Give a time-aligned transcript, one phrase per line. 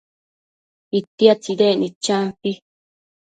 [0.99, 2.51] itia tsidecnid champi